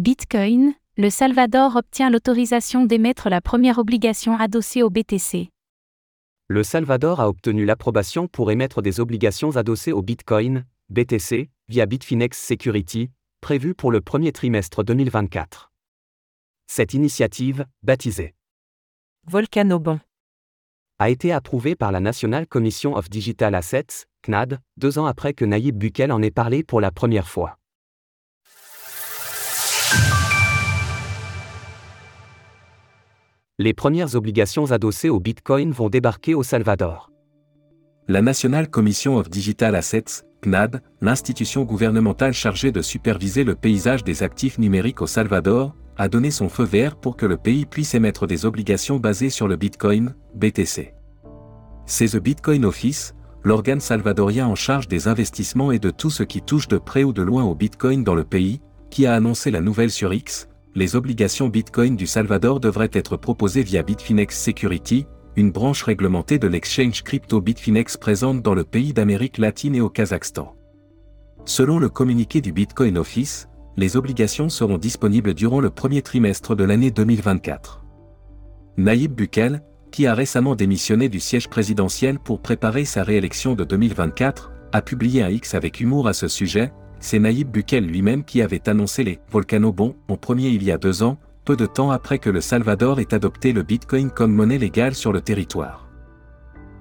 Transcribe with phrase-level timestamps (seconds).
[0.00, 5.50] Bitcoin, le Salvador obtient l'autorisation d'émettre la première obligation adossée au BTC.
[6.48, 12.42] Le Salvador a obtenu l'approbation pour émettre des obligations adossées au Bitcoin, BTC, via Bitfinex
[12.42, 13.10] Security,
[13.42, 15.70] prévue pour le premier trimestre 2024.
[16.66, 18.34] Cette initiative, baptisée
[19.26, 20.00] Volcanobon,
[20.98, 25.44] a été approuvée par la National Commission of Digital Assets, CNAD, deux ans après que
[25.44, 27.59] Naïb Bukel en ait parlé pour la première fois.
[33.62, 37.10] Les premières obligations adossées au Bitcoin vont débarquer au Salvador.
[38.08, 44.22] La National Commission of Digital Assets, CNAD, l'institution gouvernementale chargée de superviser le paysage des
[44.22, 48.26] actifs numériques au Salvador, a donné son feu vert pour que le pays puisse émettre
[48.26, 50.94] des obligations basées sur le Bitcoin, BTC.
[51.84, 53.14] C'est The Bitcoin Office,
[53.44, 57.12] l'organe salvadorien en charge des investissements et de tout ce qui touche de près ou
[57.12, 60.94] de loin au Bitcoin dans le pays, qui a annoncé la nouvelle sur X, les
[60.94, 67.02] obligations Bitcoin du Salvador devraient être proposées via Bitfinex Security, une branche réglementée de l'exchange
[67.02, 70.54] crypto Bitfinex présente dans le pays d'Amérique latine et au Kazakhstan.
[71.44, 76.64] Selon le communiqué du Bitcoin Office, les obligations seront disponibles durant le premier trimestre de
[76.64, 77.84] l'année 2024.
[78.76, 84.52] Naïb Bukel, qui a récemment démissionné du siège présidentiel pour préparer sa réélection de 2024,
[84.72, 88.68] a publié un X avec humour à ce sujet, c'est Naïb Bukel lui-même qui avait
[88.68, 92.30] annoncé les volcanobons en premier il y a deux ans, peu de temps après que
[92.30, 95.88] le Salvador ait adopté le Bitcoin comme monnaie légale sur le territoire.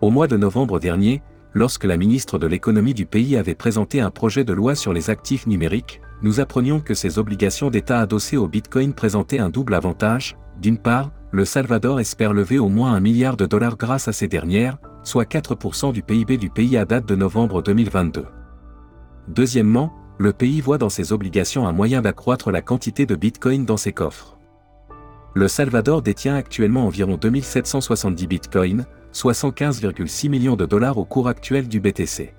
[0.00, 1.22] Au mois de novembre dernier,
[1.54, 5.10] lorsque la ministre de l'économie du pays avait présenté un projet de loi sur les
[5.10, 10.36] actifs numériques, nous apprenions que ces obligations d'État adossées au Bitcoin présentaient un double avantage.
[10.60, 14.26] D'une part, le Salvador espère lever au moins un milliard de dollars grâce à ces
[14.26, 18.26] dernières, soit 4% du PIB du pays à date de novembre 2022.
[19.28, 23.76] Deuxièmement, le pays voit dans ses obligations un moyen d'accroître la quantité de Bitcoin dans
[23.76, 24.36] ses coffres.
[25.34, 31.68] Le Salvador détient actuellement environ 2770 Bitcoin, soit 115,6 millions de dollars au cours actuel
[31.68, 32.34] du BTC.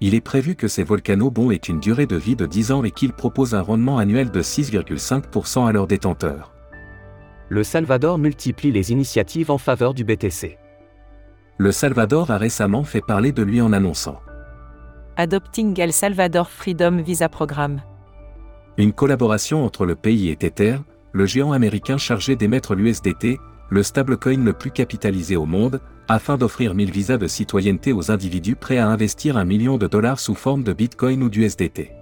[0.00, 2.90] Il est prévu que ces volcanobons aient une durée de vie de 10 ans et
[2.90, 6.52] qu'ils proposent un rendement annuel de 6,5% à leurs détenteurs.
[7.48, 10.58] Le Salvador multiplie les initiatives en faveur du BTC.
[11.58, 14.20] Le Salvador a récemment fait parler de lui en annonçant
[15.16, 17.82] Adopting El Salvador Freedom Visa Programme.
[18.78, 20.78] Une collaboration entre le pays et Tether,
[21.12, 23.38] le géant américain chargé d'émettre l'USDT,
[23.68, 28.56] le stablecoin le plus capitalisé au monde, afin d'offrir 1000 visas de citoyenneté aux individus
[28.56, 31.92] prêts à investir un million de dollars sous forme de Bitcoin ou d'USDT.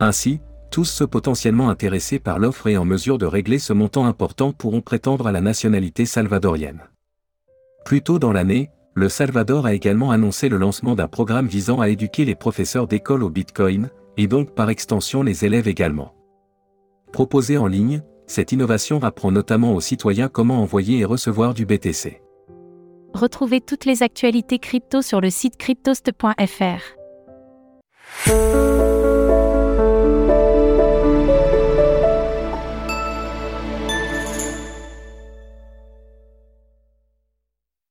[0.00, 0.40] Ainsi,
[0.70, 4.82] tous ceux potentiellement intéressés par l'offre et en mesure de régler ce montant important pourront
[4.82, 6.82] prétendre à la nationalité salvadorienne.
[7.84, 11.88] Plus tôt dans l'année, le Salvador a également annoncé le lancement d'un programme visant à
[11.88, 16.14] éduquer les professeurs d'école au Bitcoin, et donc par extension les élèves également.
[17.12, 22.20] Proposée en ligne, cette innovation apprend notamment aux citoyens comment envoyer et recevoir du BTC.
[23.14, 26.82] Retrouvez toutes les actualités crypto sur le site cryptost.fr.